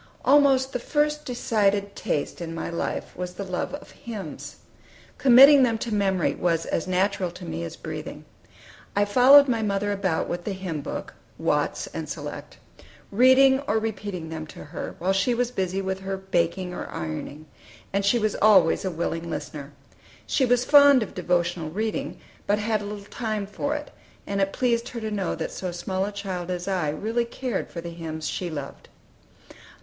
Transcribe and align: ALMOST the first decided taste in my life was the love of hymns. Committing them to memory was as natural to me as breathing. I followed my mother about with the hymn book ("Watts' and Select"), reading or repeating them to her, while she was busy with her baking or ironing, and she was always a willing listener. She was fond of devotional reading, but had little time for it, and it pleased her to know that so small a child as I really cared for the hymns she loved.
ALMOST 0.25 0.73
the 0.73 0.79
first 0.79 1.25
decided 1.25 1.95
taste 1.95 2.41
in 2.41 2.55
my 2.55 2.71
life 2.71 3.15
was 3.15 3.35
the 3.35 3.43
love 3.43 3.75
of 3.75 3.91
hymns. 3.91 4.55
Committing 5.19 5.61
them 5.61 5.77
to 5.77 5.93
memory 5.93 6.33
was 6.33 6.65
as 6.65 6.87
natural 6.87 7.29
to 7.29 7.45
me 7.45 7.63
as 7.63 7.75
breathing. 7.75 8.25
I 8.95 9.05
followed 9.05 9.47
my 9.47 9.61
mother 9.61 9.91
about 9.91 10.27
with 10.27 10.43
the 10.43 10.53
hymn 10.53 10.81
book 10.81 11.13
("Watts' 11.37 11.85
and 11.93 12.09
Select"), 12.09 12.57
reading 13.11 13.59
or 13.67 13.77
repeating 13.77 14.29
them 14.29 14.47
to 14.47 14.63
her, 14.63 14.95
while 14.97 15.13
she 15.13 15.35
was 15.35 15.51
busy 15.51 15.83
with 15.83 15.99
her 15.99 16.17
baking 16.17 16.73
or 16.73 16.89
ironing, 16.89 17.45
and 17.93 18.03
she 18.03 18.17
was 18.17 18.33
always 18.41 18.83
a 18.83 18.89
willing 18.89 19.29
listener. 19.29 19.71
She 20.25 20.45
was 20.47 20.65
fond 20.65 21.03
of 21.03 21.13
devotional 21.13 21.69
reading, 21.69 22.19
but 22.47 22.57
had 22.57 22.81
little 22.81 23.05
time 23.05 23.45
for 23.45 23.75
it, 23.75 23.91
and 24.25 24.41
it 24.41 24.51
pleased 24.51 24.89
her 24.89 24.99
to 24.99 25.11
know 25.11 25.35
that 25.35 25.51
so 25.51 25.71
small 25.71 26.05
a 26.05 26.11
child 26.11 26.49
as 26.49 26.67
I 26.67 26.89
really 26.89 27.23
cared 27.23 27.69
for 27.69 27.81
the 27.81 27.91
hymns 27.91 28.27
she 28.27 28.49
loved. 28.49 28.89